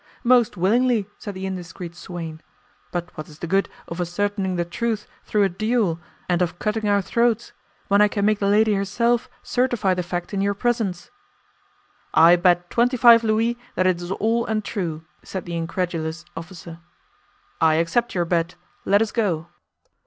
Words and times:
"'Most 0.23 0.57
willingly,' 0.57 1.05
said 1.19 1.35
the 1.35 1.45
indiscreet 1.45 1.93
swain, 1.93 2.41
'but 2.91 3.15
what 3.15 3.27
is 3.29 3.37
the 3.37 3.45
good 3.45 3.69
of 3.87 4.01
ascertaining 4.01 4.55
the 4.55 4.65
truth 4.65 5.05
through 5.25 5.43
a 5.43 5.47
duel 5.49 5.99
and 6.27 6.41
of 6.41 6.57
cutting 6.57 6.89
our 6.89 7.03
throats, 7.03 7.53
when 7.87 8.01
I 8.01 8.07
can 8.07 8.25
make 8.25 8.39
the 8.39 8.47
lady 8.47 8.73
herself 8.73 9.29
certify 9.43 9.93
the 9.93 10.01
fact 10.01 10.33
in 10.33 10.41
your 10.41 10.55
presence.' 10.55 11.11
"'I 12.15 12.37
bet 12.37 12.71
twenty 12.71 12.97
five 12.97 13.23
louis 13.23 13.59
that 13.75 13.85
it 13.85 14.01
is 14.01 14.09
all 14.13 14.47
untrue,' 14.47 15.03
said 15.21 15.45
the 15.45 15.55
incredulous 15.55 16.25
officer. 16.35 16.79
"'I 17.61 17.75
accept 17.75 18.15
your 18.15 18.25
bet. 18.25 18.55
Let 18.85 19.03
us 19.03 19.11
go. 19.11 19.49